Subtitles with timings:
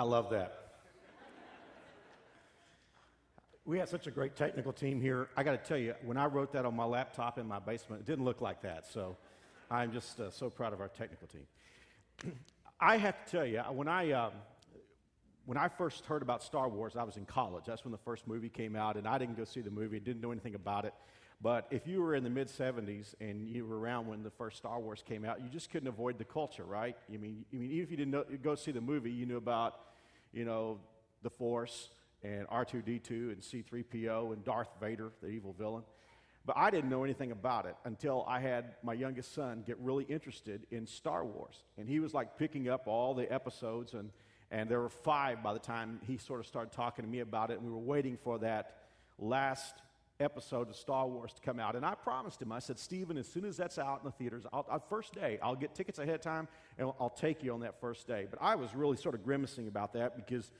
[0.00, 0.54] I love that.
[3.66, 5.28] We have such a great technical team here.
[5.36, 8.00] I got to tell you, when I wrote that on my laptop in my basement,
[8.00, 8.86] it didn't look like that.
[8.86, 9.18] So
[9.70, 12.32] I'm just uh, so proud of our technical team.
[12.80, 14.32] I have to tell you, when I, um,
[15.44, 17.64] when I first heard about Star Wars, I was in college.
[17.66, 20.22] That's when the first movie came out, and I didn't go see the movie, didn't
[20.22, 20.94] know anything about it.
[21.42, 24.56] But if you were in the mid 70s and you were around when the first
[24.56, 26.96] Star Wars came out, you just couldn't avoid the culture, right?
[27.12, 29.38] I mean, I mean even if you didn't know, go see the movie, you knew
[29.38, 29.80] about,
[30.32, 30.78] you know,
[31.22, 31.90] the Force
[32.22, 35.82] and R2D2 and C3PO and Darth Vader, the evil villain.
[36.46, 40.04] But I didn't know anything about it until I had my youngest son get really
[40.04, 41.62] interested in Star Wars.
[41.76, 44.10] And he was like picking up all the episodes, and,
[44.50, 47.50] and there were five by the time he sort of started talking to me about
[47.50, 47.58] it.
[47.58, 48.78] And we were waiting for that
[49.18, 49.74] last
[50.20, 51.74] episode of Star Wars to come out.
[51.74, 54.44] And I promised him, I said, Stephen, as soon as that's out in the theaters,
[54.52, 56.48] I'll, I'll, first day, I'll get tickets ahead of time
[56.78, 58.26] and I'll, take you on that first day.
[58.30, 60.50] But I was really sort of grimacing about that because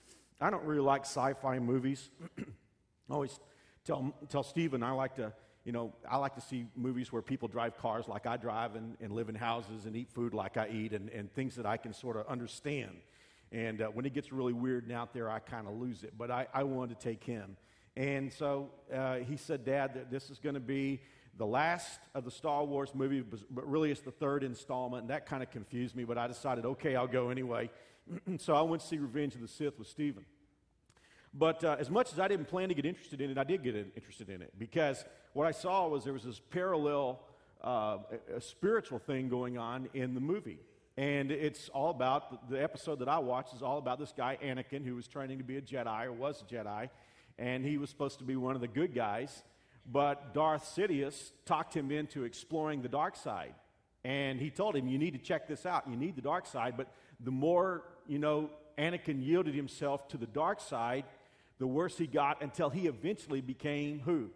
[0.41, 2.11] I don't really like sci fi movies.
[2.39, 3.39] I always
[3.85, 5.33] tell, tell Stephen I like to.
[5.65, 8.97] You know, I like to see movies where people drive cars like I drive and,
[9.01, 11.77] and live in houses and eat food like I eat and, and things that I
[11.77, 12.97] can sort of understand.
[13.53, 16.15] And uh, when it gets really weird and out there, I kind of lose it.
[16.17, 17.57] But I, I wanted to take him.
[18.01, 21.03] And so uh, he said, Dad, this is going to be
[21.37, 25.03] the last of the Star Wars movie, but really it's the third installment.
[25.03, 27.69] And that kind of confused me, but I decided, okay, I'll go anyway.
[28.39, 30.25] so I went to see Revenge of the Sith with Steven.
[31.35, 33.63] But uh, as much as I didn't plan to get interested in it, I did
[33.63, 37.21] get interested in it because what I saw was there was this parallel
[37.63, 37.99] uh,
[38.35, 40.61] a spiritual thing going on in the movie.
[40.97, 44.87] And it's all about the episode that I watched is all about this guy, Anakin,
[44.87, 46.89] who was training to be a Jedi or was a Jedi
[47.41, 49.43] and he was supposed to be one of the good guys.
[49.91, 53.55] But Darth Sidious talked him into exploring the dark side.
[54.05, 55.89] And he told him, You need to check this out.
[55.89, 56.75] You need the dark side.
[56.77, 61.05] But the more, you know, Anakin yielded himself to the dark side,
[61.59, 64.31] the worse he got until he eventually became who?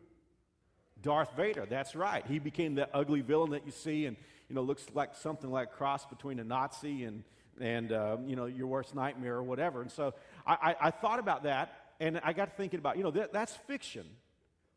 [1.00, 1.66] Darth Vader.
[1.68, 2.26] That's right.
[2.26, 4.16] He became the ugly villain that you see and,
[4.48, 7.22] you know, looks like something like a cross between a Nazi and,
[7.60, 9.82] and uh, you know, your worst nightmare or whatever.
[9.82, 10.14] And so
[10.46, 13.54] I, I, I thought about that and I got thinking about, you know, that, that's
[13.66, 14.06] fiction.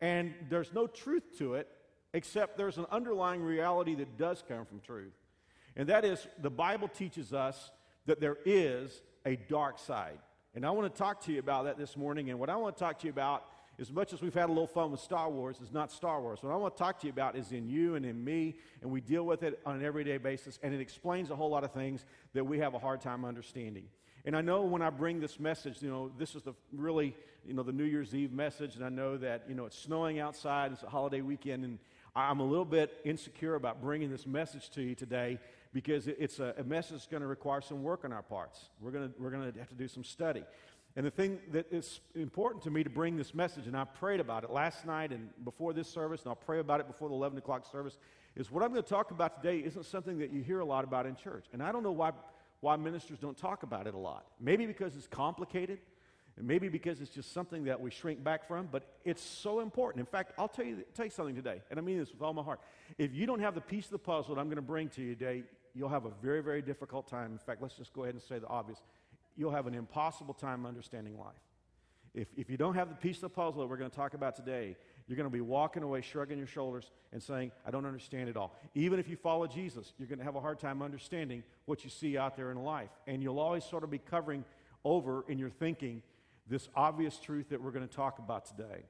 [0.01, 1.67] And there's no truth to it,
[2.13, 5.13] except there's an underlying reality that does come from truth.
[5.75, 7.71] And that is, the Bible teaches us
[8.05, 10.19] that there is a dark side.
[10.55, 12.29] And I want to talk to you about that this morning.
[12.29, 13.45] And what I want to talk to you about,
[13.79, 16.39] as much as we've had a little fun with Star Wars, is not Star Wars.
[16.41, 18.89] What I want to talk to you about is in you and in me, and
[18.89, 21.73] we deal with it on an everyday basis, and it explains a whole lot of
[21.73, 23.85] things that we have a hard time understanding.
[24.27, 27.15] And I know when I bring this message, you know, this is the really,
[27.45, 30.19] you know, the New Year's Eve message, and I know that, you know, it's snowing
[30.19, 31.79] outside, it's a holiday weekend, and
[32.13, 35.39] I'm a little bit insecure about bringing this message to you today
[35.71, 38.59] because it's a, a message that's going to require some work on our parts.
[38.81, 40.43] We're going we're going to have to do some study.
[40.97, 44.19] And the thing that is important to me to bring this message, and I prayed
[44.19, 47.15] about it last night and before this service, and I'll pray about it before the
[47.15, 47.97] 11 o'clock service,
[48.35, 50.83] is what I'm going to talk about today isn't something that you hear a lot
[50.83, 51.45] about in church.
[51.53, 52.11] And I don't know why
[52.61, 54.25] why ministers don't talk about it a lot.
[54.39, 55.79] Maybe because it's complicated,
[56.37, 59.99] and maybe because it's just something that we shrink back from, but it's so important.
[59.99, 62.33] In fact, I'll tell you, tell you something today, and I mean this with all
[62.33, 62.59] my heart.
[62.97, 65.01] If you don't have the piece of the puzzle that I'm going to bring to
[65.01, 65.43] you today,
[65.73, 67.31] you'll have a very, very difficult time.
[67.31, 68.81] In fact, let's just go ahead and say the obvious.
[69.35, 71.35] You'll have an impossible time understanding life.
[72.17, 74.15] If, if you don't have the piece of the puzzle that we're going to talk
[74.15, 74.75] about today,
[75.07, 78.35] you're going to be walking away, shrugging your shoulders, and saying, I don't understand it
[78.35, 78.55] all.
[78.73, 81.91] Even if you follow Jesus, you're going to have a hard time understanding what you
[81.91, 82.89] see out there in life.
[83.05, 84.43] And you'll always sort of be covering
[84.83, 86.01] over in your thinking
[86.49, 88.81] this obvious truth that we're going to talk about today.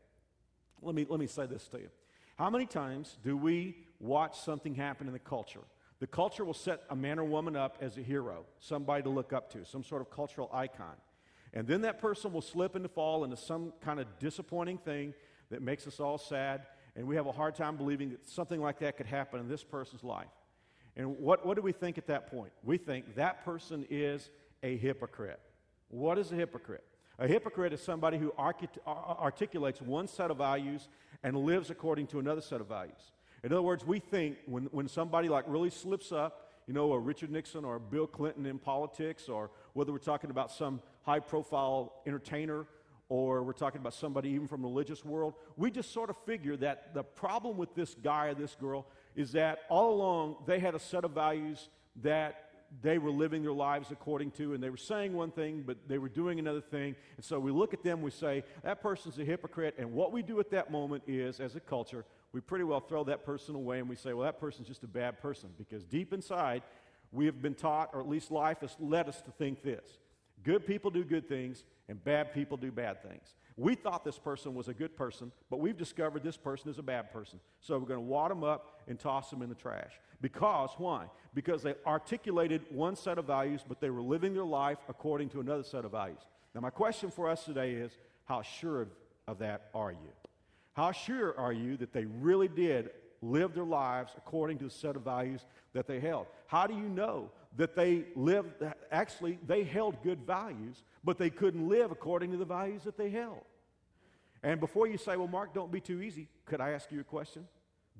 [0.81, 1.89] Let me, let me say this to you.
[2.37, 5.63] How many times do we watch something happen in the culture?
[5.99, 9.33] The culture will set a man or woman up as a hero, somebody to look
[9.33, 10.95] up to, some sort of cultural icon.
[11.57, 15.15] And then that person will slip and fall into some kind of disappointing thing
[15.49, 18.77] that makes us all sad, and we have a hard time believing that something like
[18.77, 20.27] that could happen in this person's life.
[20.95, 22.51] And what, what do we think at that point?
[22.63, 24.29] We think that person is
[24.61, 25.39] a hypocrite.
[25.87, 26.83] What is a hypocrite?
[27.17, 30.89] A hypocrite is somebody who articulates one set of values
[31.23, 33.13] and lives according to another set of values.
[33.43, 36.99] In other words, we think when, when somebody like really slips up, you know, a
[36.99, 41.93] Richard Nixon or Bill Clinton in politics, or whether we're talking about some high profile
[42.05, 42.67] entertainer
[43.09, 46.57] or we're talking about somebody even from the religious world, we just sort of figure
[46.57, 48.85] that the problem with this guy or this girl
[49.15, 51.69] is that all along they had a set of values
[52.03, 52.43] that
[52.81, 55.97] they were living their lives according to, and they were saying one thing, but they
[55.97, 56.97] were doing another thing.
[57.15, 59.75] And so we look at them, we say, that person's a hypocrite.
[59.77, 62.03] And what we do at that moment is, as a culture,
[62.33, 64.87] we pretty well throw that person away and we say, well, that person's just a
[64.87, 65.49] bad person.
[65.57, 66.61] Because deep inside,
[67.11, 69.99] we have been taught, or at least life has led us to think this
[70.43, 73.33] Good people do good things, and bad people do bad things.
[73.55, 76.83] We thought this person was a good person, but we've discovered this person is a
[76.83, 77.39] bad person.
[77.59, 79.93] So we're going to wad them up and toss them in the trash.
[80.21, 81.07] Because, why?
[81.33, 85.39] Because they articulated one set of values, but they were living their life according to
[85.39, 86.21] another set of values.
[86.53, 88.89] Now, my question for us today is how sure of,
[89.27, 90.26] of that are you?
[90.77, 92.91] How sure are you that they really did
[93.23, 95.43] live their lives according to the set of values
[95.73, 96.27] that they held?
[96.45, 101.67] How do you know that they lived, actually, they held good values, but they couldn't
[101.67, 103.41] live according to the values that they held?
[104.43, 107.03] And before you say, well, Mark, don't be too easy, could I ask you a
[107.03, 107.47] question?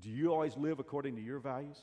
[0.03, 1.79] Do you always live according to your values?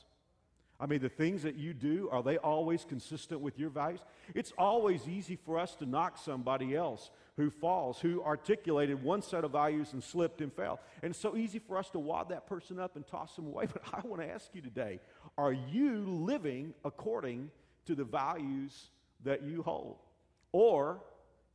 [0.81, 4.01] I mean, the things that you do, are they always consistent with your values?
[4.35, 9.45] It's always easy for us to knock somebody else who falls, who articulated one set
[9.45, 10.81] of values and slipped and fell.
[11.03, 13.67] And it's so easy for us to wad that person up and toss them away.
[13.73, 15.01] But I want to ask you today
[15.39, 17.51] are you living according
[17.87, 18.91] to the values
[19.25, 19.97] that you hold?
[20.53, 21.03] Or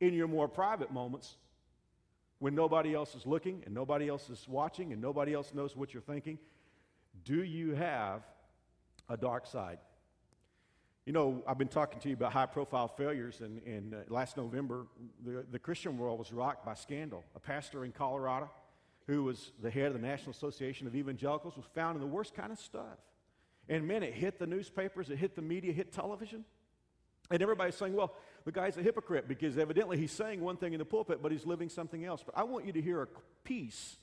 [0.00, 1.36] in your more private moments,
[2.38, 5.92] when nobody else is looking and nobody else is watching and nobody else knows what
[5.92, 6.38] you're thinking,
[7.24, 8.22] do you have
[9.10, 9.78] a dark side?
[11.04, 14.36] You know, I've been talking to you about high profile failures, and, and uh, last
[14.36, 14.86] November,
[15.24, 17.24] the, the Christian world was rocked by scandal.
[17.34, 18.50] A pastor in Colorado,
[19.06, 22.34] who was the head of the National Association of Evangelicals, was found in the worst
[22.34, 22.98] kind of stuff.
[23.68, 26.44] And man, it hit the newspapers, it hit the media, hit television.
[27.30, 28.14] And everybody's saying, well,
[28.44, 31.46] the guy's a hypocrite because evidently he's saying one thing in the pulpit, but he's
[31.46, 32.22] living something else.
[32.24, 33.08] But I want you to hear a
[33.44, 33.96] piece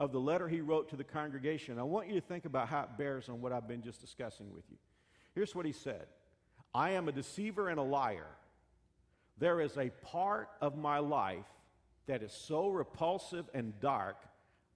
[0.00, 1.78] of the letter he wrote to the congregation.
[1.78, 4.50] I want you to think about how it bears on what I've been just discussing
[4.52, 4.78] with you.
[5.34, 6.06] Here's what he said
[6.74, 8.26] I am a deceiver and a liar.
[9.38, 11.46] There is a part of my life
[12.06, 14.16] that is so repulsive and dark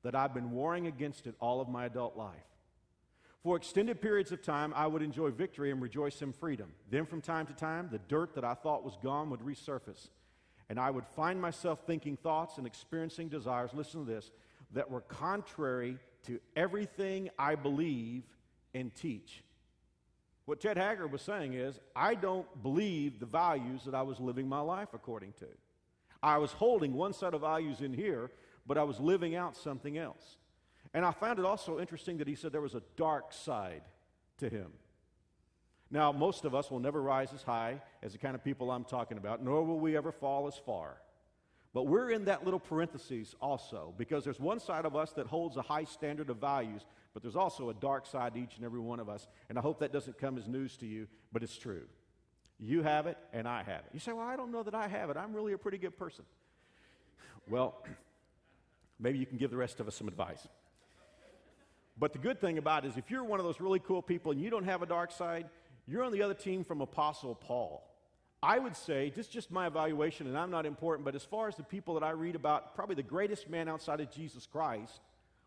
[0.02, 2.34] that I've been warring against it all of my adult life.
[3.42, 6.72] For extended periods of time, I would enjoy victory and rejoice in freedom.
[6.90, 10.08] Then, from time to time, the dirt that I thought was gone would resurface.
[10.70, 14.30] And I would find myself thinking thoughts and experiencing desires, listen to this,
[14.74, 18.22] that were contrary to everything I believe
[18.74, 19.42] and teach.
[20.46, 24.48] What Ted Haggard was saying is, I don't believe the values that I was living
[24.48, 25.46] my life according to.
[26.22, 28.30] I was holding one set of values in here,
[28.66, 30.36] but I was living out something else.
[30.92, 33.82] And I found it also interesting that he said there was a dark side
[34.38, 34.72] to him.
[35.90, 38.84] Now, most of us will never rise as high as the kind of people I'm
[38.84, 40.96] talking about, nor will we ever fall as far.
[41.74, 45.56] But we're in that little parenthesis also, because there's one side of us that holds
[45.56, 48.78] a high standard of values, but there's also a dark side to each and every
[48.78, 49.26] one of us.
[49.48, 51.82] And I hope that doesn't come as news to you, but it's true.
[52.60, 53.90] You have it, and I have it.
[53.92, 55.16] You say, Well, I don't know that I have it.
[55.16, 56.24] I'm really a pretty good person.
[57.48, 57.84] Well,
[59.00, 60.46] maybe you can give the rest of us some advice.
[61.98, 64.30] But the good thing about it is, if you're one of those really cool people
[64.30, 65.48] and you don't have a dark side,
[65.88, 67.84] you're on the other team from Apostle Paul.
[68.44, 71.56] I would say, just just my evaluation, and I'm not important, but as far as
[71.56, 75.00] the people that I read about, probably the greatest man outside of Jesus Christ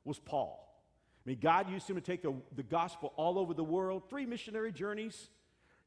[0.03, 0.67] was Paul.
[1.23, 4.25] I mean, God used him to take the, the gospel all over the world, three
[4.25, 5.29] missionary journeys.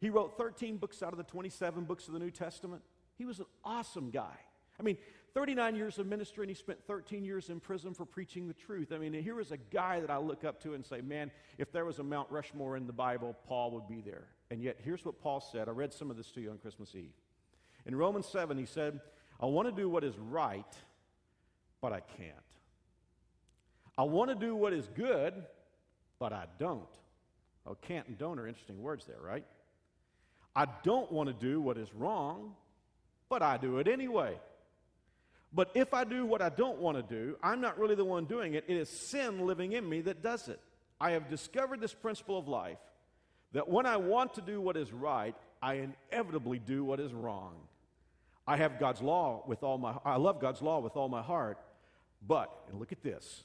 [0.00, 2.82] He wrote 13 books out of the 27 books of the New Testament.
[3.18, 4.36] He was an awesome guy.
[4.78, 4.96] I mean,
[5.34, 8.92] 39 years of ministry, and he spent 13 years in prison for preaching the truth.
[8.92, 11.72] I mean, here is a guy that I look up to and say, man, if
[11.72, 14.28] there was a Mount Rushmore in the Bible, Paul would be there.
[14.50, 15.68] And yet, here's what Paul said.
[15.68, 17.12] I read some of this to you on Christmas Eve.
[17.86, 19.00] In Romans 7, he said,
[19.40, 20.72] I want to do what is right,
[21.80, 22.34] but I can't.
[23.96, 25.34] I want to do what is good,
[26.18, 26.82] but I don't.
[27.66, 29.44] Oh, can't and don't are interesting words there, right?
[30.56, 32.54] I don't want to do what is wrong,
[33.28, 34.36] but I do it anyway.
[35.52, 38.24] But if I do what I don't want to do, I'm not really the one
[38.24, 38.64] doing it.
[38.68, 40.60] It is sin living in me that does it.
[41.00, 42.78] I have discovered this principle of life
[43.52, 47.54] that when I want to do what is right, I inevitably do what is wrong.
[48.46, 51.58] I have God's law with all my I love God's law with all my heart,
[52.26, 53.44] but and look at this.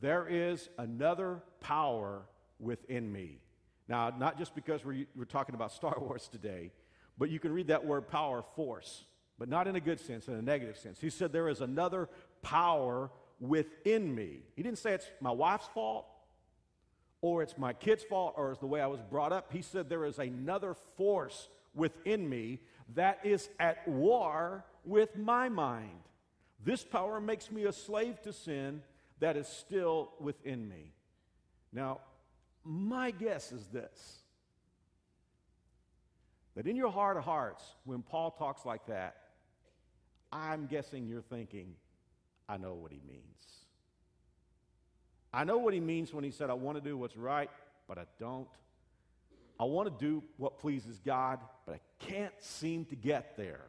[0.00, 2.22] There is another power
[2.60, 3.40] within me.
[3.88, 6.70] Now, not just because we're, we're talking about Star Wars today,
[7.16, 9.04] but you can read that word power, force
[9.38, 11.00] but not in a good sense, in a negative sense.
[11.00, 12.08] He said, There is another
[12.42, 14.40] power within me.
[14.56, 16.06] He didn't say it's my wife's fault
[17.20, 19.52] or it's my kid's fault or it's the way I was brought up.
[19.52, 22.60] He said, There is another force within me
[22.94, 26.00] that is at war with my mind.
[26.64, 28.82] This power makes me a slave to sin
[29.20, 30.92] that is still within me.
[31.72, 32.00] Now,
[32.64, 34.18] my guess is this
[36.54, 39.16] that in your heart of hearts, when Paul talks like that,
[40.32, 41.74] I'm guessing you're thinking,
[42.48, 43.57] I know what he means.
[45.32, 47.50] I know what he means when he said, I want to do what's right,
[47.86, 48.48] but I don't.
[49.60, 53.66] I want to do what pleases God, but I can't seem to get there.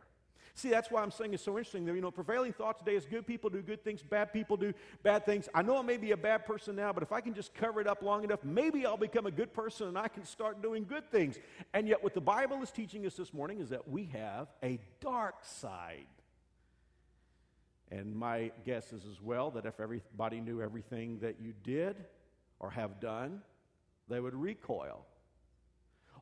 [0.59, 3.05] See, that's why I'm saying it's so interesting that, you know, prevailing thought today is
[3.05, 4.73] good people do good things, bad people do
[5.03, 5.47] bad things.
[5.53, 7.79] I know I may be a bad person now, but if I can just cover
[7.79, 10.83] it up long enough, maybe I'll become a good person and I can start doing
[10.83, 11.39] good things.
[11.73, 14.79] And yet, what the Bible is teaching us this morning is that we have a
[14.99, 16.07] dark side.
[17.91, 21.95] And my guess is as well that if everybody knew everything that you did
[22.59, 23.41] or have done,
[24.07, 25.05] they would recoil.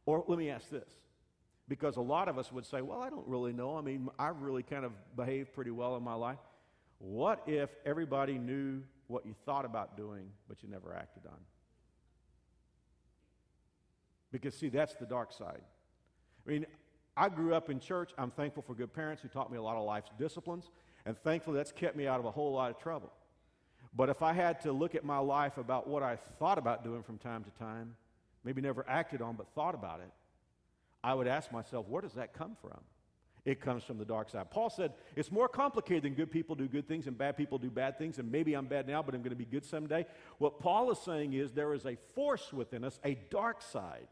[0.06, 0.90] Or let me ask this
[1.68, 3.78] because a lot of us would say, Well, I don't really know.
[3.78, 6.40] I mean, I've really kind of behaved pretty well in my life.
[7.00, 11.40] What if everybody knew what you thought about doing, but you never acted on?
[14.32, 15.62] Because, see, that's the dark side.
[16.46, 16.66] I mean,
[17.16, 18.12] I grew up in church.
[18.18, 20.70] I'm thankful for good parents who taught me a lot of life's disciplines,
[21.08, 23.12] and thankfully that's kept me out of a whole lot of trouble.
[23.96, 27.02] But if I had to look at my life about what I thought about doing
[27.02, 27.96] from time to time,
[28.44, 30.12] maybe never acted on, but thought about it,
[31.04, 32.78] I would ask myself, where does that come from?
[33.46, 34.52] It comes from the dark side.
[34.52, 37.70] Paul said, it's more complicated than good people do good things and bad people do
[37.70, 40.06] bad things, and maybe I'm bad now, but I'm going to be good someday.
[40.40, 44.08] What Paul is saying is there is a force within us, a dark side.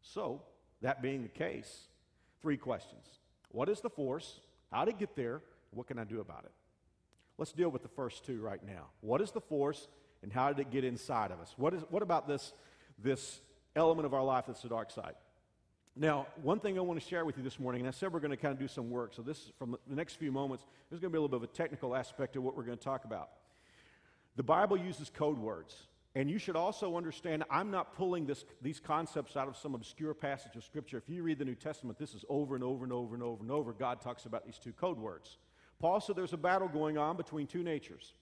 [0.00, 0.40] So,
[0.80, 1.88] that being the case,
[2.40, 3.04] three questions
[3.50, 4.40] What is the force?
[4.70, 5.42] How did it get there?
[5.72, 6.52] What can I do about it?
[7.38, 8.86] Let's deal with the first two right now.
[9.00, 9.88] What is the force,
[10.22, 11.54] and how did it get inside of us?
[11.56, 12.52] What, is, what about this,
[13.02, 13.40] this
[13.74, 15.14] element of our life that's the dark side?
[15.96, 18.20] Now, one thing I want to share with you this morning, and I said we're
[18.20, 21.00] going to kind of do some work, so this from the next few moments, there's
[21.00, 22.84] going to be a little bit of a technical aspect of what we're going to
[22.84, 23.30] talk about.
[24.36, 25.74] The Bible uses code words,
[26.14, 30.14] and you should also understand I'm not pulling this, these concepts out of some obscure
[30.14, 30.98] passage of Scripture.
[30.98, 33.42] If you read the New Testament, this is over and over and over and over
[33.42, 33.72] and over.
[33.72, 35.38] God talks about these two code words.
[35.78, 38.14] Paul said there's a battle going on between two natures.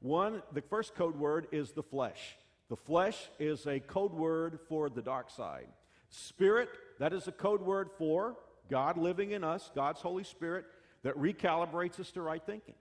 [0.00, 2.36] One, the first code word is the flesh.
[2.68, 5.68] The flesh is a code word for the dark side.
[6.10, 8.36] Spirit, that is a code word for
[8.68, 10.64] God living in us, God's Holy Spirit,
[11.04, 12.74] that recalibrates us to right thinking.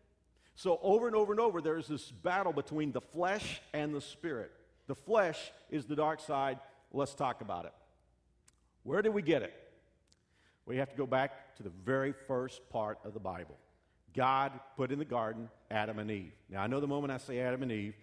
[0.56, 4.52] So, over and over and over, there's this battle between the flesh and the spirit.
[4.88, 6.60] The flesh is the dark side.
[6.94, 7.74] Let's talk about it.
[8.84, 9.54] Where did we get it?
[10.66, 13.58] We have to go back to the very first part of the Bible.
[14.16, 16.32] God put in the garden Adam and Eve.
[16.50, 17.96] Now, I know the moment I say Adam and Eve,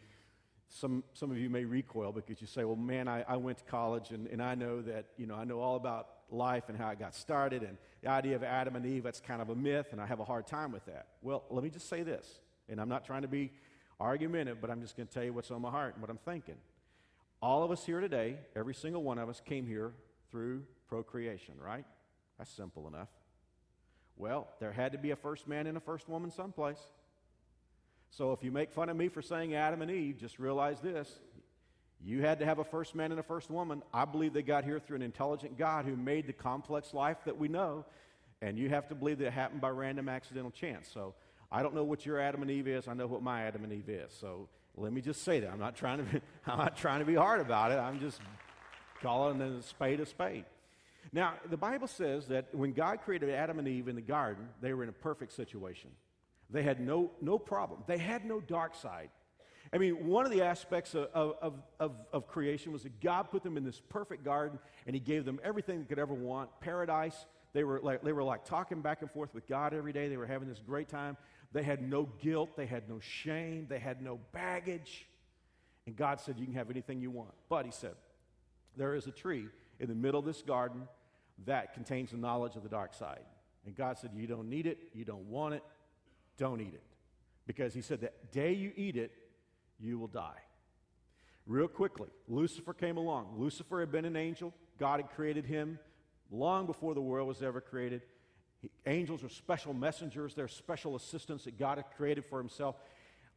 [0.68, 3.64] some, some of you may recoil because you say, well, man, I, I went to
[3.64, 6.90] college and, and I know that, you know, I know all about life and how
[6.90, 7.62] it got started.
[7.62, 10.20] And the idea of Adam and Eve, that's kind of a myth, and I have
[10.20, 11.08] a hard time with that.
[11.22, 12.26] Well, let me just say this,
[12.68, 13.52] and I'm not trying to be
[14.00, 16.18] argumentative, but I'm just going to tell you what's on my heart and what I'm
[16.18, 16.56] thinking.
[17.40, 19.92] All of us here today, every single one of us came here
[20.30, 21.84] through procreation, right?
[22.38, 23.08] That's simple enough.
[24.16, 26.80] Well, there had to be a first man and a first woman someplace.
[28.10, 31.10] So if you make fun of me for saying Adam and Eve, just realize this.
[32.04, 33.82] You had to have a first man and a first woman.
[33.94, 37.38] I believe they got here through an intelligent God who made the complex life that
[37.38, 37.84] we know.
[38.40, 40.88] And you have to believe that it happened by random accidental chance.
[40.92, 41.14] So
[41.50, 42.88] I don't know what your Adam and Eve is.
[42.88, 44.12] I know what my Adam and Eve is.
[44.20, 45.50] So let me just say that.
[45.50, 47.76] I'm not trying to be, I'm not trying to be hard about it.
[47.76, 48.20] I'm just
[49.00, 50.44] calling a spade a spade.
[51.12, 54.72] Now, the Bible says that when God created Adam and Eve in the garden, they
[54.72, 55.90] were in a perfect situation.
[56.50, 57.82] They had no, no problem.
[57.86, 59.10] They had no dark side.
[59.72, 63.42] I mean, one of the aspects of, of, of, of, creation was that God put
[63.42, 67.26] them in this perfect garden and He gave them everything they could ever want paradise.
[67.54, 70.08] They were, like, they were like talking back and forth with God every day.
[70.08, 71.16] They were having this great time.
[71.52, 72.56] They had no guilt.
[72.56, 73.66] They had no shame.
[73.68, 75.06] They had no baggage.
[75.86, 77.32] And God said, You can have anything you want.
[77.48, 77.94] But He said,
[78.76, 79.46] There is a tree
[79.80, 80.86] in the middle of this garden
[81.46, 83.24] that contains the knowledge of the dark side.
[83.64, 84.78] And God said, You don't need it.
[84.92, 85.62] You don't want it
[86.38, 86.82] don't eat it.
[87.46, 89.12] Because he said, that day you eat it,
[89.82, 90.40] you will die.
[91.46, 93.34] Real quickly, Lucifer came along.
[93.36, 95.78] Lucifer had been an angel, God had created him
[96.30, 98.02] long before the world was ever created.
[98.60, 102.76] He, angels are special messengers, they're special assistants that God had created for himself.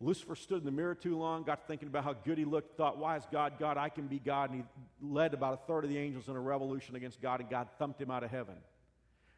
[0.02, 2.98] Lucifer stood in the mirror too long, got thinking about how good he looked, thought,
[2.98, 3.78] Why is God God?
[3.78, 4.52] I can be God.
[4.52, 7.50] And he led about a third of the angels in a revolution against God, and
[7.50, 8.56] God thumped him out of heaven.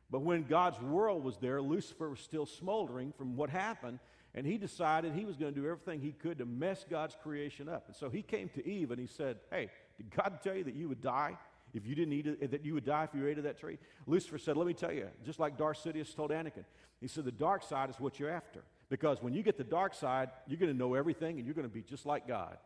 [0.09, 3.99] But when God's world was there, Lucifer was still smoldering from what happened,
[4.37, 7.67] and he decided he was going to do everything he could to mess God's creation
[7.67, 7.85] up.
[7.87, 10.75] And so he came to Eve and he said, Hey, did God tell you that
[10.75, 11.35] you would die
[11.73, 13.79] if you didn't eat it, that you would die if you ate of that tree?
[14.05, 16.65] Lucifer said, Let me tell you, just like Darth Sidious told Anakin,
[17.01, 18.61] he said, The dark side is what you're after.
[18.89, 21.67] Because when you get the dark side, you're going to know everything and you're going
[21.67, 22.57] to be just like God.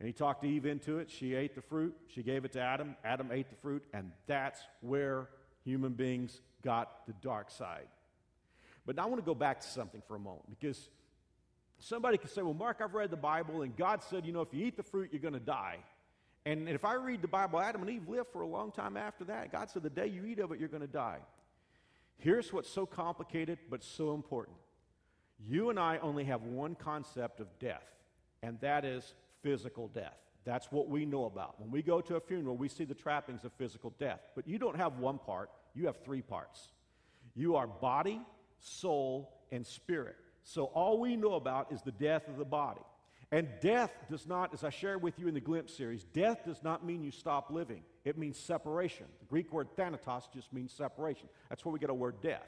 [0.00, 1.08] And he talked Eve into it.
[1.08, 1.94] She ate the fruit.
[2.08, 2.96] She gave it to Adam.
[3.04, 3.84] Adam ate the fruit.
[3.94, 5.28] And that's where
[5.64, 7.86] human beings got the dark side.
[8.86, 10.88] But I want to go back to something for a moment because
[11.78, 14.52] somebody could say, Well, Mark, I've read the Bible and God said, you know, if
[14.52, 15.78] you eat the fruit, you're going to die.
[16.46, 19.24] And if I read the Bible, Adam and Eve lived for a long time after
[19.24, 19.50] that.
[19.50, 21.18] God said, The day you eat of it, you're going to die.
[22.18, 24.56] Here's what's so complicated but so important.
[25.46, 27.84] You and I only have one concept of death,
[28.42, 30.16] and that is physical death.
[30.44, 31.58] That's what we know about.
[31.60, 34.20] When we go to a funeral, we see the trappings of physical death.
[34.34, 36.68] But you don't have one part, you have three parts.
[37.34, 38.20] You are body,
[38.64, 40.16] soul, and spirit.
[40.42, 42.80] So all we know about is the death of the body.
[43.30, 46.62] And death does not, as I shared with you in the Glimpse series, death does
[46.62, 47.82] not mean you stop living.
[48.04, 49.06] It means separation.
[49.20, 51.28] The Greek word thanatos just means separation.
[51.48, 52.46] That's where we get our word death.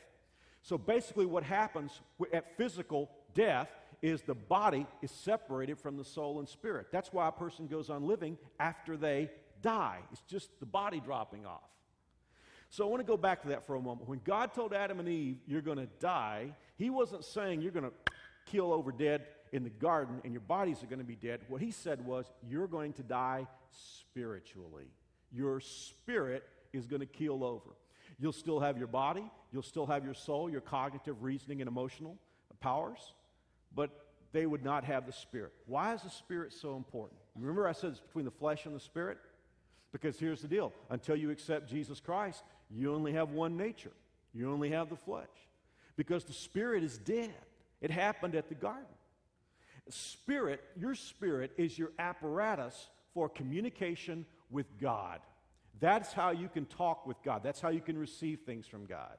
[0.62, 2.00] So basically, what happens
[2.33, 3.68] at physical death
[4.02, 6.87] is the body is separated from the soul and spirit.
[6.92, 9.31] That's why a person goes on living after they
[9.62, 9.98] die.
[10.12, 11.62] It's just the body dropping off.
[12.70, 14.09] So I want to go back to that for a moment.
[14.09, 17.85] When God told Adam and Eve, you're going to die, he wasn't saying you're going
[17.85, 18.12] to
[18.46, 21.40] kill over dead in the garden and your bodies are going to be dead.
[21.48, 24.87] What he said was, you're going to die spiritually.
[25.33, 27.70] Your spirit is going to keel over.
[28.18, 32.16] You'll still have your body, you'll still have your soul, your cognitive, reasoning, and emotional
[32.61, 33.14] powers,
[33.74, 33.90] but
[34.33, 35.52] they would not have the spirit.
[35.66, 37.20] Why is the spirit so important?
[37.37, 39.18] Remember, I said it's between the flesh and the spirit?
[39.92, 43.92] Because here's the deal until you accept Jesus Christ, you only have one nature,
[44.35, 45.29] you only have the flesh.
[45.96, 47.35] Because the spirit is dead.
[47.81, 48.85] It happened at the garden.
[49.88, 55.20] Spirit, your spirit is your apparatus for communication with God.
[55.81, 57.42] That's how you can talk with God.
[57.42, 59.16] That's how you can receive things from God.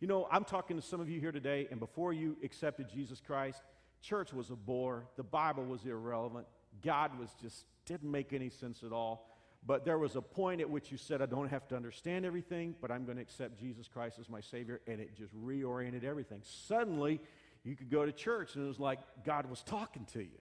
[0.00, 3.20] You know, I'm talking to some of you here today, and before you accepted Jesus
[3.20, 3.62] Christ,
[4.02, 6.46] church was a bore, the Bible was irrelevant,
[6.82, 9.28] God was just didn't make any sense at all.
[9.66, 12.74] But there was a point at which you said, I don't have to understand everything,
[12.82, 16.42] but I'm going to accept Jesus Christ as my Savior, and it just reoriented everything.
[16.42, 17.20] Suddenly,
[17.64, 20.38] you could go to church, and it was like God was talking to you.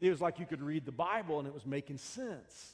[0.00, 2.72] It was like you could read the Bible, and it was making sense.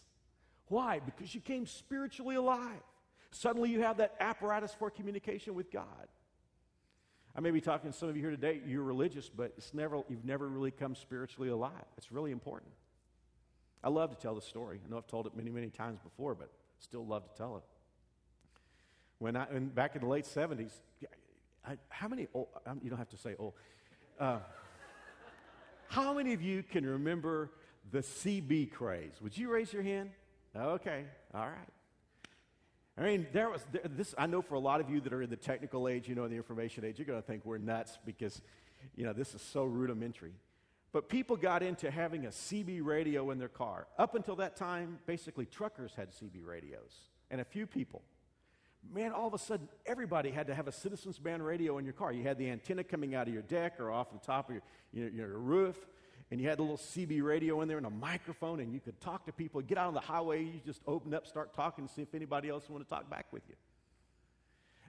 [0.69, 1.01] Why?
[1.01, 2.83] Because you came spiritually alive.
[3.31, 6.09] Suddenly, you have that apparatus for communication with God.
[7.37, 10.03] I may be talking to some of you here today, you're religious, but it's never,
[10.09, 11.73] you've never really come spiritually alive.
[11.97, 12.73] It's really important.
[13.85, 14.81] I love to tell the story.
[14.85, 17.63] I know I've told it many, many times before, but still love to tell it.
[19.19, 20.73] When I, and back in the late 70s,
[21.67, 23.55] I, how many, old, um, you don't have to say old,
[24.19, 24.39] uh,
[25.89, 27.51] how many of you can remember
[27.91, 29.13] the CB craze?
[29.21, 30.11] Would you raise your hand?
[30.57, 31.69] Okay, all right.
[32.97, 34.15] I mean, there was there, this.
[34.19, 36.25] I know for a lot of you that are in the technical age, you know,
[36.25, 38.43] in the information age, you're going to think we're nuts because,
[38.97, 40.35] you know, this is so rudimentary.
[40.93, 43.87] But people got into having a CB radio in their car.
[43.99, 46.93] Up until that time, basically truckers had CB radios,
[47.31, 48.03] and a few people.
[48.93, 51.95] Man, all of a sudden, everybody had to have a Citizens Band radio in your
[51.95, 52.13] car.
[52.13, 54.63] You had the antenna coming out of your deck or off the top of your,
[54.93, 55.77] your, your roof,
[56.31, 59.01] and you had a little CB radio in there and a microphone, and you could
[59.01, 59.63] talk to people.
[59.63, 62.69] Get out on the highway, you just open up, start talking, see if anybody else
[62.69, 63.55] want to talk back with you.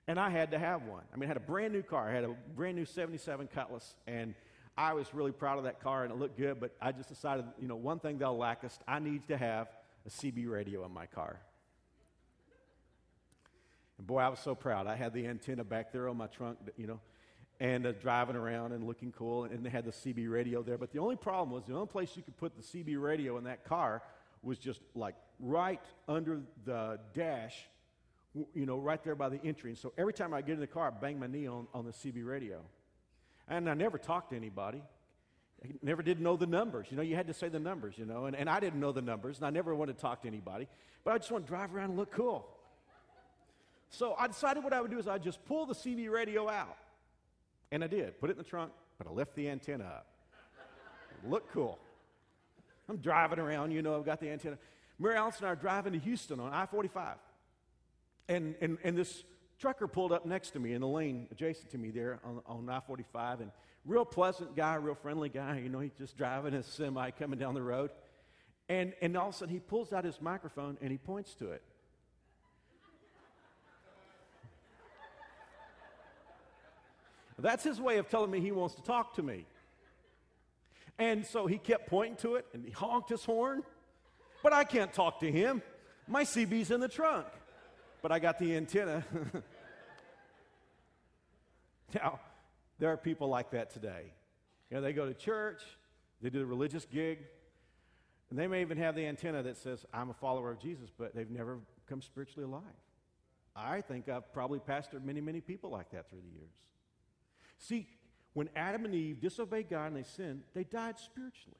[0.07, 1.03] And I had to have one.
[1.13, 2.09] I mean, I had a brand new car.
[2.09, 4.33] I had a brand new 77 Cutlass, and
[4.77, 7.45] I was really proud of that car and it looked good, but I just decided,
[7.59, 9.67] you know, one thing they'll lack us, I need to have
[10.05, 11.39] a CB radio in my car.
[13.97, 14.87] And boy, I was so proud.
[14.87, 16.99] I had the antenna back there on my trunk, you know,
[17.59, 20.77] and uh, driving around and looking cool, and they had the CB radio there.
[20.77, 23.43] But the only problem was the only place you could put the CB radio in
[23.43, 24.01] that car
[24.41, 27.55] was just like right under the dash,
[28.53, 29.69] you know, right there by the entry.
[29.69, 31.85] And so every time I get in the car, I bang my knee on, on
[31.85, 32.61] the CB radio.
[33.57, 34.81] And I never talked to anybody.
[35.63, 36.87] I never did know the numbers.
[36.89, 38.91] You know, you had to say the numbers, you know, and, and I didn't know
[38.91, 40.67] the numbers, and I never wanted to talk to anybody.
[41.03, 42.47] But I just want to drive around and look cool.
[43.89, 46.77] So I decided what I would do is I'd just pull the CB radio out.
[47.71, 48.19] And I did.
[48.19, 50.07] Put it in the trunk, but I left the antenna up.
[51.27, 51.79] Look cool.
[52.89, 54.57] I'm driving around, you know, I've got the antenna.
[54.99, 57.15] Mary Alice and I are driving to Houston on I 45.
[58.27, 59.23] And, and, and this
[59.63, 62.69] trucker pulled up next to me in the lane adjacent to me there on, on
[62.69, 63.39] I 45.
[63.39, 63.51] And
[63.85, 65.59] real pleasant guy, real friendly guy.
[65.59, 67.91] You know, he's just driving his semi coming down the road.
[68.67, 71.51] And, and all of a sudden, he pulls out his microphone and he points to
[71.51, 71.61] it.
[77.39, 79.45] That's his way of telling me he wants to talk to me.
[80.99, 83.63] And so he kept pointing to it and he honked his horn.
[84.43, 85.61] But I can't talk to him.
[86.05, 87.27] My CB's in the trunk.
[88.01, 89.05] But I got the antenna.
[92.03, 92.19] now,
[92.79, 94.13] there are people like that today.
[94.69, 95.61] You know, they go to church,
[96.21, 97.19] they do a religious gig,
[98.29, 101.15] and they may even have the antenna that says, I'm a follower of Jesus, but
[101.15, 102.63] they've never come spiritually alive.
[103.55, 106.55] I think I've probably pastored many, many people like that through the years.
[107.59, 107.87] See,
[108.33, 111.57] when Adam and Eve disobeyed God and they sinned, they died spiritually.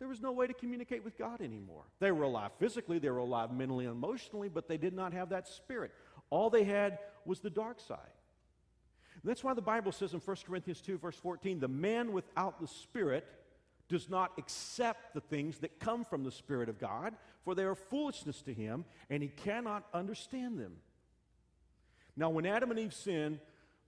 [0.00, 1.84] There was no way to communicate with God anymore.
[2.00, 5.28] They were alive physically, they were alive mentally and emotionally, but they did not have
[5.28, 5.92] that spirit.
[6.30, 7.98] All they had was the dark side.
[9.24, 12.66] That's why the Bible says in 1 Corinthians 2, verse 14, the man without the
[12.66, 13.26] Spirit
[13.88, 17.74] does not accept the things that come from the Spirit of God, for they are
[17.74, 20.72] foolishness to him, and he cannot understand them.
[22.16, 23.38] Now, when Adam and Eve sinned,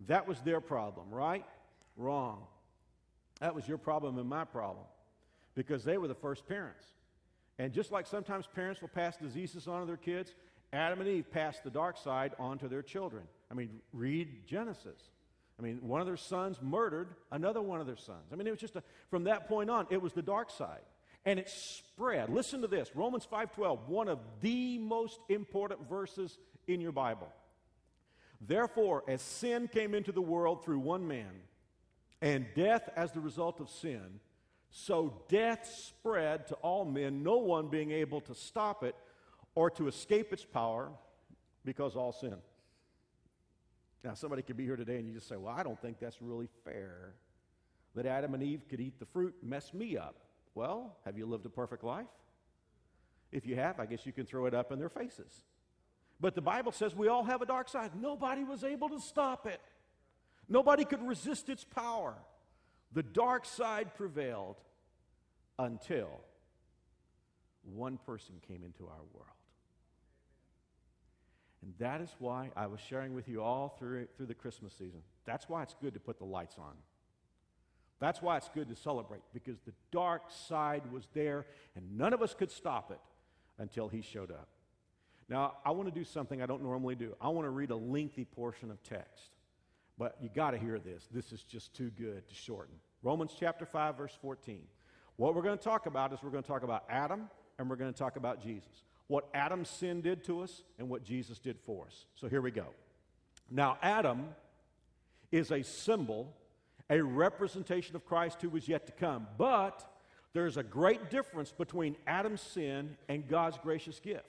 [0.07, 1.45] that was their problem, right?
[1.97, 2.43] Wrong.
[3.41, 4.85] That was your problem and my problem
[5.55, 6.85] because they were the first parents.
[7.59, 10.35] And just like sometimes parents will pass diseases on to their kids,
[10.73, 13.25] Adam and Eve passed the dark side on to their children.
[13.51, 15.01] I mean, read Genesis.
[15.59, 18.33] I mean, one of their sons murdered another one of their sons.
[18.33, 20.81] I mean, it was just a, from that point on, it was the dark side.
[21.25, 22.29] And it spread.
[22.29, 26.37] Listen to this Romans 5:12, one of the most important verses
[26.67, 27.33] in your Bible.
[28.41, 31.31] Therefore, as sin came into the world through one man,
[32.21, 34.21] and death as the result of sin,
[34.71, 38.95] so death spread to all men, no one being able to stop it
[39.55, 40.91] or to escape its power
[41.65, 42.37] because all sin.
[44.05, 46.21] Now, somebody could be here today and you just say, Well, I don't think that's
[46.21, 47.15] really fair
[47.95, 50.17] that Adam and Eve could eat the fruit mess me up.
[50.55, 52.07] Well, have you lived a perfect life?
[53.33, 55.43] If you have, I guess you can throw it up in their faces.
[56.21, 57.93] But the Bible says we all have a dark side.
[57.99, 59.61] Nobody was able to stop it,
[60.49, 62.15] nobody could resist its power.
[62.93, 64.57] The dark side prevailed
[65.59, 66.21] until
[67.65, 69.34] one person came into our world.
[71.65, 75.01] And that is why I was sharing with you all through, through the Christmas season.
[75.25, 76.75] That's why it's good to put the lights on.
[78.01, 82.21] That's why it's good to celebrate, because the dark side was there and none of
[82.21, 83.01] us could stop it
[83.59, 84.49] until he showed up.
[85.31, 87.15] Now, I want to do something I don't normally do.
[87.19, 89.31] I want to read a lengthy portion of text.
[89.97, 91.09] But you got to hear this.
[91.11, 92.75] This is just too good to shorten.
[93.03, 94.61] Romans chapter 5, verse 14.
[95.17, 97.77] What we're going to talk about is we're going to talk about Adam and we're
[97.77, 98.83] going to talk about Jesus.
[99.07, 102.07] What Adam's sin did to us and what Jesus did for us.
[102.15, 102.67] So here we go.
[103.51, 104.29] Now, Adam
[105.31, 106.33] is a symbol,
[106.89, 109.27] a representation of Christ who was yet to come.
[109.37, 109.85] But
[110.33, 114.25] there's a great difference between Adam's sin and God's gracious gift.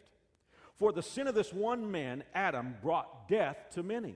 [0.78, 4.16] For the sin of this one man, Adam, brought death to many.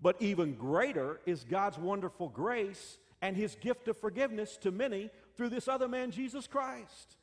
[0.00, 5.50] But even greater is God's wonderful grace and his gift of forgiveness to many through
[5.50, 7.16] this other man, Jesus Christ.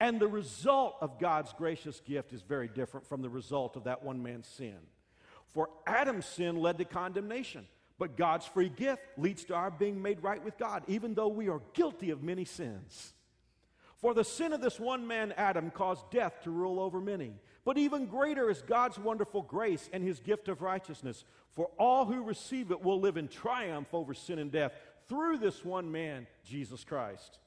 [0.00, 4.02] And the result of God's gracious gift is very different from the result of that
[4.02, 4.76] one man's sin.
[5.52, 7.66] For Adam's sin led to condemnation,
[7.98, 11.48] but God's free gift leads to our being made right with God, even though we
[11.48, 13.14] are guilty of many sins.
[13.98, 17.32] For the sin of this one man, Adam, caused death to rule over many.
[17.64, 21.24] But even greater is God's wonderful grace and his gift of righteousness.
[21.52, 24.72] For all who receive it will live in triumph over sin and death
[25.08, 27.38] through this one man, Jesus Christ.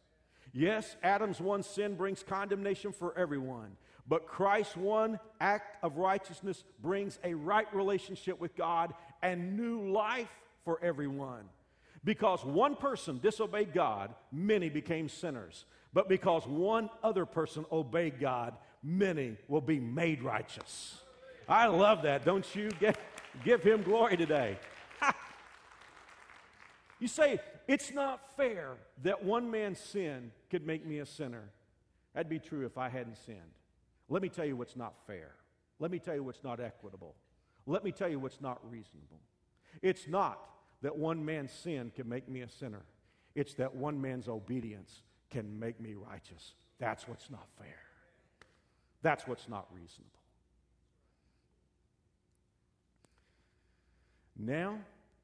[0.54, 7.20] Yes, Adam's one sin brings condemnation for everyone, but Christ's one act of righteousness brings
[7.24, 10.30] a right relationship with God and new life
[10.64, 11.44] for everyone.
[12.04, 15.66] Because one person disobeyed God, many became sinners.
[15.94, 21.00] But because one other person obeyed God, many will be made righteous.
[21.50, 22.26] I love that.
[22.26, 22.70] Don't you
[23.44, 24.58] give him glory today?
[27.00, 31.49] you say, it's not fair that one man's sin could make me a sinner.
[32.13, 33.39] That'd be true if I hadn't sinned.
[34.10, 35.32] Let me tell you what's not fair.
[35.80, 37.15] Let me tell you what's not equitable.
[37.65, 39.19] Let me tell you what's not reasonable.
[39.82, 40.39] It's not
[40.82, 42.84] that one man's sin can make me a sinner.
[43.36, 46.53] It's that one man's obedience can make me righteous.
[46.80, 47.80] That's what's not fair.
[49.01, 50.12] That's what's not reasonable.
[54.39, 54.77] Now,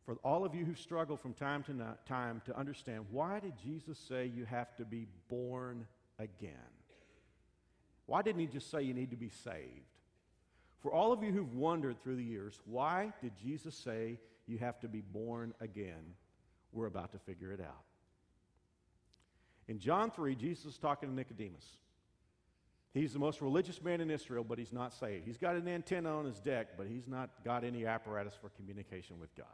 [0.06, 1.74] for all of you who struggle from time to
[2.06, 5.88] time to understand why did Jesus say you have to be born
[6.20, 6.52] again?
[8.06, 9.88] Why didn't he just say you need to be saved?
[10.82, 14.80] For all of you who've wondered through the years, why did Jesus say you have
[14.82, 16.16] to be born again?
[16.74, 17.86] We're about to figure it out.
[19.70, 21.66] In John 3, Jesus is talking to Nicodemus.
[22.94, 25.26] He's the most religious man in Israel, but he's not saved.
[25.26, 29.20] He's got an antenna on his deck, but he's not got any apparatus for communication
[29.20, 29.48] with God.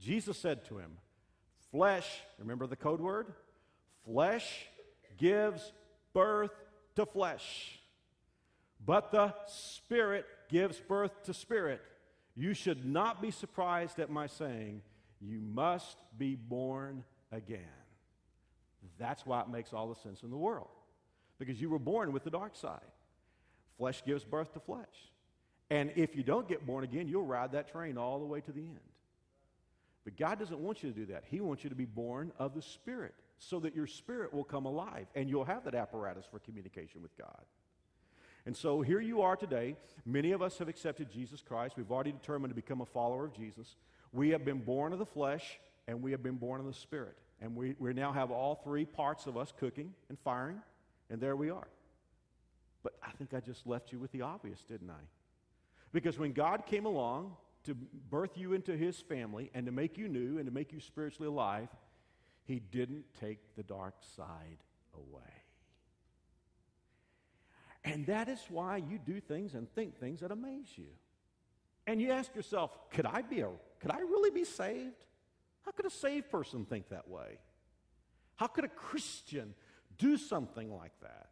[0.00, 0.98] Jesus said to him,
[1.70, 3.32] Flesh, remember the code word?
[4.04, 4.66] Flesh
[5.18, 5.72] gives
[6.12, 6.52] birth
[6.94, 7.80] to flesh,
[8.84, 11.82] but the Spirit gives birth to spirit.
[12.34, 14.82] You should not be surprised at my saying,
[15.20, 17.60] You must be born again.
[18.98, 20.68] That's why it makes all the sense in the world
[21.38, 22.80] because you were born with the dark side.
[23.78, 24.86] Flesh gives birth to flesh.
[25.68, 28.52] And if you don't get born again, you'll ride that train all the way to
[28.52, 28.78] the end.
[30.06, 31.24] But God doesn't want you to do that.
[31.26, 34.64] He wants you to be born of the Spirit so that your spirit will come
[34.64, 37.42] alive and you'll have that apparatus for communication with God.
[38.46, 39.76] And so here you are today.
[40.04, 41.74] Many of us have accepted Jesus Christ.
[41.76, 43.74] We've already determined to become a follower of Jesus.
[44.12, 47.16] We have been born of the flesh and we have been born of the spirit.
[47.40, 50.62] And we, we now have all three parts of us cooking and firing,
[51.10, 51.66] and there we are.
[52.84, 55.02] But I think I just left you with the obvious, didn't I?
[55.92, 60.08] Because when God came along to birth you into his family and to make you
[60.08, 61.68] new and to make you spiritually alive,
[62.44, 64.58] he didn't take the dark side
[64.94, 65.22] away.
[67.84, 70.88] And that is why you do things and think things that amaze you.
[71.86, 73.50] And you ask yourself, could I be a
[73.80, 75.04] could I really be saved?
[75.64, 77.38] How could a saved person think that way?
[78.36, 79.54] How could a Christian
[79.98, 81.25] do something like that?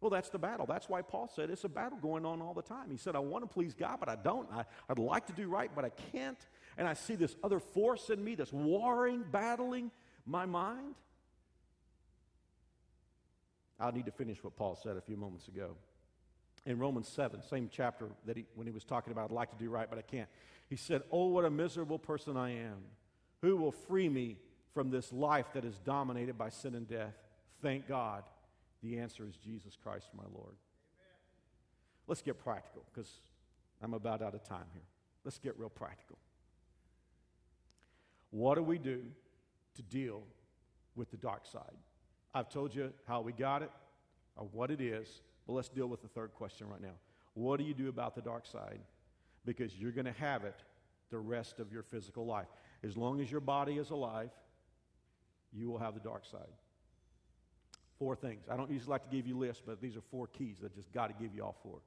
[0.00, 0.64] Well, that's the battle.
[0.66, 2.90] That's why Paul said it's a battle going on all the time.
[2.90, 4.48] He said, I want to please God, but I don't.
[4.52, 6.38] I, would like to do right, but I can't.
[6.76, 9.90] And I see this other force in me that's warring, battling
[10.24, 10.94] my mind.
[13.80, 15.76] I need to finish what Paul said a few moments ago.
[16.64, 19.56] In Romans 7, same chapter that he, when he was talking about, I'd like to
[19.56, 20.28] do right, but I can't.
[20.68, 22.78] He said, Oh, what a miserable person I am.
[23.42, 24.36] Who will free me
[24.74, 27.14] from this life that is dominated by sin and death?
[27.62, 28.24] Thank God.
[28.82, 30.54] The answer is Jesus Christ, my Lord.
[30.54, 31.16] Amen.
[32.06, 33.10] Let's get practical because
[33.82, 34.82] I'm about out of time here.
[35.24, 36.18] Let's get real practical.
[38.30, 39.02] What do we do
[39.74, 40.22] to deal
[40.94, 41.76] with the dark side?
[42.34, 43.70] I've told you how we got it
[44.36, 46.94] or what it is, but let's deal with the third question right now.
[47.34, 48.80] What do you do about the dark side?
[49.44, 50.62] Because you're going to have it
[51.10, 52.48] the rest of your physical life.
[52.84, 54.30] As long as your body is alive,
[55.52, 56.52] you will have the dark side.
[57.98, 58.44] Four things.
[58.50, 60.92] I don't usually like to give you lists, but these are four keys I just
[60.92, 61.78] got to give you all four.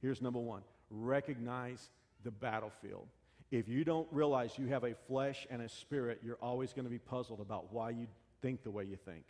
[0.00, 1.90] Here's number one recognize
[2.24, 3.06] the battlefield.
[3.50, 6.90] If you don't realize you have a flesh and a spirit, you're always going to
[6.90, 8.06] be puzzled about why you
[8.42, 9.24] think the way you think.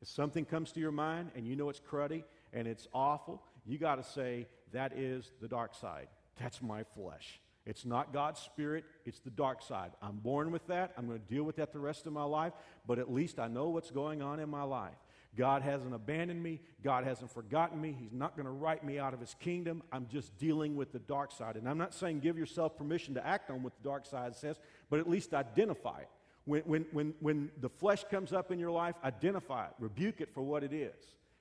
[0.00, 3.78] If something comes to your mind and you know it's cruddy and it's awful, you
[3.78, 6.08] got to say, That is the dark side.
[6.40, 7.40] That's my flesh.
[7.64, 9.90] It's not God's spirit, it's the dark side.
[10.00, 10.92] I'm born with that.
[10.96, 12.52] I'm going to deal with that the rest of my life,
[12.86, 14.94] but at least I know what's going on in my life.
[15.36, 16.60] God hasn't abandoned me.
[16.82, 17.94] God hasn't forgotten me.
[17.98, 19.82] He's not going to write me out of his kingdom.
[19.92, 21.56] I'm just dealing with the dark side.
[21.56, 24.58] And I'm not saying give yourself permission to act on what the dark side says,
[24.88, 26.08] but at least identify it.
[26.46, 30.32] When, when, when, when the flesh comes up in your life, identify it, rebuke it
[30.32, 30.94] for what it is,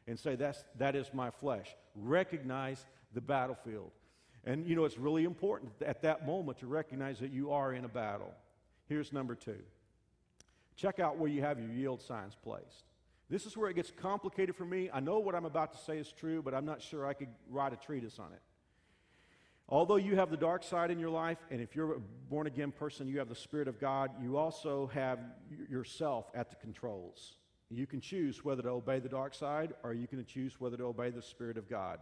[0.08, 1.76] and say, That's, That is my flesh.
[1.96, 3.92] Recognize the battlefield.
[4.46, 7.86] And you know, it's really important at that moment to recognize that you are in
[7.86, 8.34] a battle.
[8.88, 9.60] Here's number two
[10.76, 12.84] check out where you have your yield signs placed.
[13.30, 14.90] This is where it gets complicated for me.
[14.94, 17.30] I know what I'm about to say is true, but I'm not sure I could
[17.50, 18.42] write a treatise on it.
[19.68, 22.72] Although you have the dark side in your life, and if you're a born again
[22.72, 25.18] person, you have the Spirit of God, you also have
[25.70, 27.38] yourself at the controls.
[27.72, 30.84] You can choose whether to obey the dark side or you can choose whether to
[30.84, 32.00] obey the Spirit of God.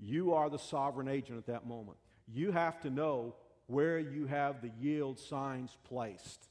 [0.00, 1.98] You are the sovereign agent at that moment.
[2.26, 3.34] You have to know
[3.66, 6.48] where you have the yield signs placed.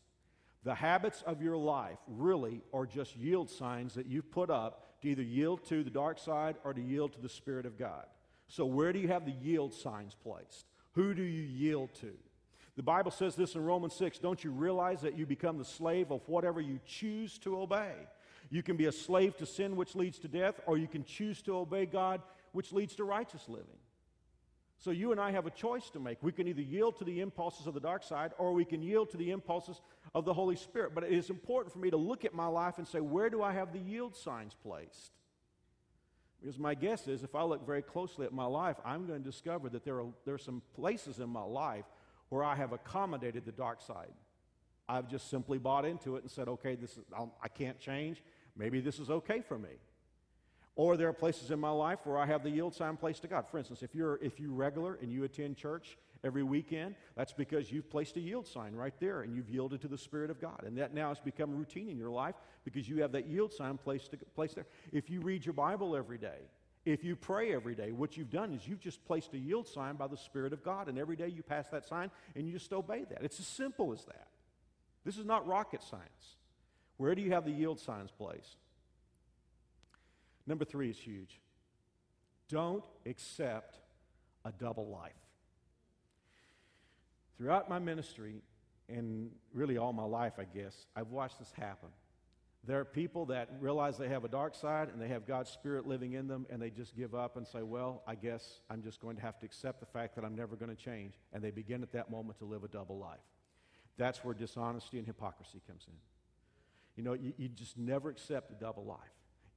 [0.64, 5.10] The habits of your life really are just yield signs that you've put up to
[5.10, 8.06] either yield to the dark side or to yield to the Spirit of God.
[8.48, 10.66] So, where do you have the yield signs placed?
[10.94, 12.14] Who do you yield to?
[12.76, 16.12] The Bible says this in Romans 6 Don't you realize that you become the slave
[16.12, 17.94] of whatever you choose to obey?
[18.50, 21.42] You can be a slave to sin, which leads to death, or you can choose
[21.44, 22.22] to obey God,
[22.52, 23.80] which leads to righteous living.
[24.84, 26.22] So you and I have a choice to make.
[26.22, 29.12] We can either yield to the impulses of the dark side or we can yield
[29.12, 29.80] to the impulses
[30.16, 30.94] of the Holy Spirit.
[30.94, 33.42] But it is important for me to look at my life and say, where do
[33.42, 35.12] I have the yield signs placed?
[36.42, 39.30] Because my guess is if I look very closely at my life, I'm going to
[39.30, 41.86] discover that there are, there are some places in my life
[42.30, 44.12] where I have accommodated the dark side.
[44.90, 47.80] I've just simply bought into it and said, okay, this is, I'll, I can not
[47.80, 48.22] change.
[48.58, 49.70] Maybe this is okay for me.
[50.76, 53.28] Or there are places in my life where I have the yield sign placed to
[53.28, 53.48] God.
[53.48, 57.72] For instance, if you're if you regular and you attend church every weekend, that's because
[57.72, 60.64] you've placed a yield sign right there and you've yielded to the Spirit of God.
[60.66, 63.78] And that now has become routine in your life because you have that yield sign
[63.78, 64.68] placed, to, placed there.
[64.92, 66.40] If you read your Bible every day,
[66.86, 69.96] if you pray every day, what you've done is you've just placed a yield sign
[69.96, 72.74] by the Spirit of God, and every day you pass that sign and you just
[72.74, 73.24] obey that.
[73.24, 74.28] It's as simple as that.
[75.06, 76.36] This is not rocket science.
[76.98, 78.58] Where do you have the yield signs placed?
[80.46, 81.40] Number three is huge.
[82.50, 83.80] Don't accept
[84.46, 85.12] a double life.
[87.38, 88.42] Throughout my ministry,
[88.90, 91.90] and really all my life, I guess, I've watched this happen.
[92.66, 95.86] There are people that realize they have a dark side and they have God's Spirit
[95.86, 99.02] living in them, and they just give up and say, Well, I guess I'm just
[99.02, 101.16] going to have to accept the fact that I'm never going to change.
[101.34, 103.20] And they begin at that moment to live a double life.
[103.98, 105.94] That's where dishonesty and hypocrisy comes in.
[106.96, 109.00] You know, you, you just never accept a double life.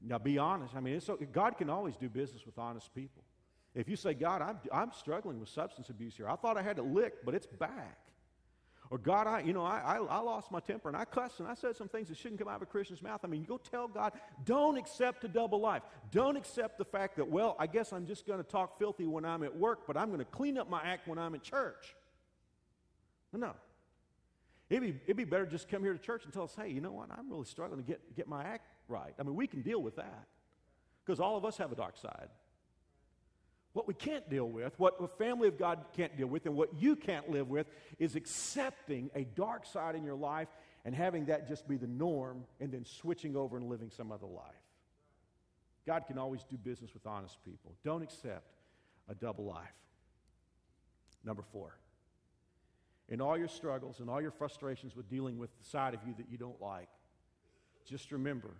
[0.01, 0.75] Now, be honest.
[0.75, 3.23] I mean, so, God can always do business with honest people.
[3.77, 6.79] If you say, God, I'm, I'm struggling with substance abuse here, I thought I had
[6.79, 7.99] it licked, but it's back.
[8.89, 11.49] Or God, I, you know, I, I, I, lost my temper and I cussed and
[11.49, 13.21] I said some things that shouldn't come out of a Christian's mouth.
[13.23, 14.13] I mean, you go tell God,
[14.45, 15.83] don't accept a double life.
[16.13, 19.25] Don't accept the fact that, well, I guess I'm just going to talk filthy when
[19.25, 21.95] I'm at work, but I'm going to clean up my act when I'm in church.
[23.33, 23.53] No.
[24.71, 26.81] It'd be, it'd be better just come here to church and tell us, hey, you
[26.81, 27.09] know what?
[27.11, 29.13] I'm really struggling to get, get my act right.
[29.19, 30.27] I mean, we can deal with that
[31.05, 32.29] because all of us have a dark side.
[33.77, 36.71] What we can't deal with, what the family of God can't deal with, and what
[36.81, 37.67] you can't live with
[37.99, 40.49] is accepting a dark side in your life
[40.87, 44.27] and having that just be the norm and then switching over and living some other
[44.27, 44.63] life.
[45.87, 47.75] God can always do business with honest people.
[47.85, 48.47] Don't accept
[49.11, 49.77] a double life.
[51.23, 51.77] Number four,
[53.11, 56.15] in all your struggles and all your frustrations with dealing with the side of you
[56.17, 56.89] that you don't like,
[57.85, 58.53] just remember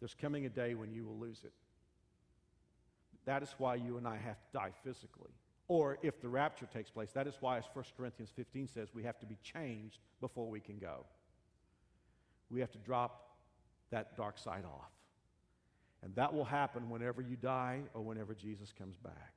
[0.00, 1.52] there's coming a day when you will lose it.
[3.24, 5.30] That is why you and I have to die physically.
[5.68, 9.04] Or if the rapture takes place, that is why, as 1 Corinthians 15 says, we
[9.04, 11.06] have to be changed before we can go.
[12.50, 13.36] We have to drop
[13.90, 14.90] that dark side off.
[16.02, 19.32] And that will happen whenever you die or whenever Jesus comes back.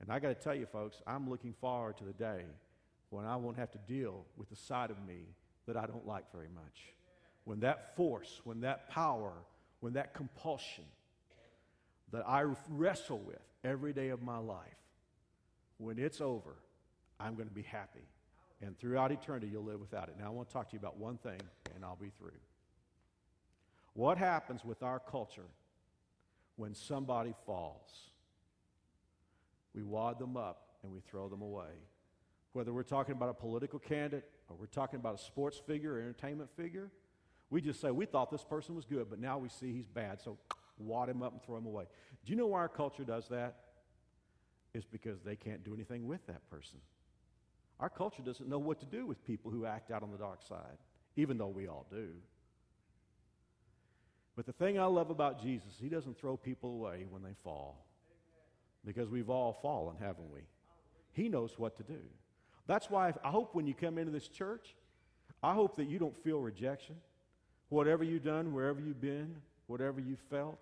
[0.00, 2.44] And I got to tell you, folks, I'm looking forward to the day
[3.10, 5.24] when I won't have to deal with the side of me
[5.66, 6.94] that I don't like very much.
[7.44, 9.32] When that force, when that power,
[9.80, 10.84] when that compulsion
[12.12, 14.60] that I wrestle with every day of my life,
[15.78, 16.56] when it's over,
[17.18, 18.06] I'm going to be happy.
[18.62, 20.14] And throughout eternity, you'll live without it.
[20.18, 21.40] Now, I want to talk to you about one thing,
[21.74, 22.30] and I'll be through.
[23.92, 25.48] What happens with our culture
[26.56, 27.90] when somebody falls?
[29.74, 31.70] We wad them up and we throw them away.
[32.52, 36.00] Whether we're talking about a political candidate or we're talking about a sports figure or
[36.00, 36.90] entertainment figure,
[37.50, 40.20] we just say, we thought this person was good, but now we see he's bad.
[40.20, 40.38] So
[40.78, 41.84] wad him up and throw him away.
[42.24, 43.56] Do you know why our culture does that?
[44.74, 46.78] It's because they can't do anything with that person.
[47.80, 50.42] Our culture doesn't know what to do with people who act out on the dark
[50.42, 50.78] side,
[51.16, 52.08] even though we all do.
[54.34, 57.86] But the thing I love about Jesus, he doesn't throw people away when they fall.
[58.84, 60.40] Because we've all fallen, haven't we?
[61.12, 62.00] He knows what to do.
[62.66, 64.74] That's why I hope when you come into this church,
[65.42, 66.96] I hope that you don't feel rejection.
[67.68, 70.58] Whatever you've done, wherever you've been, whatever you've felt,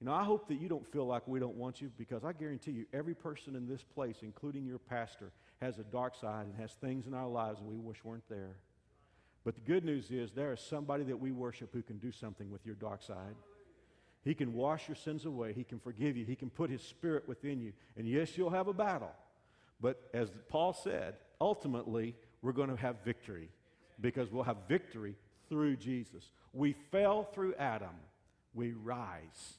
[0.00, 2.32] you know, I hope that you don't feel like we don't want you because I
[2.32, 6.54] guarantee you, every person in this place, including your pastor, has a dark side and
[6.56, 8.54] has things in our lives that we wish weren't there.
[9.44, 12.48] But the good news is there is somebody that we worship who can do something
[12.50, 13.34] with your dark side.
[14.24, 15.52] He can wash your sins away.
[15.52, 16.24] He can forgive you.
[16.24, 17.72] He can put his spirit within you.
[17.96, 19.12] And yes, you'll have a battle.
[19.80, 23.48] But as Paul said, ultimately, we're going to have victory
[24.00, 25.16] because we'll have victory
[25.48, 26.30] through Jesus.
[26.52, 27.94] We fell through Adam.
[28.54, 29.58] We rise